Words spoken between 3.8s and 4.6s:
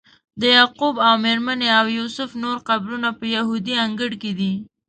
انګړ کې دي.